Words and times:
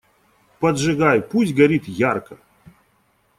Поджигай, 0.59 1.21
пусть 1.21 1.53
горит 1.53 1.83
ярко! 1.87 2.39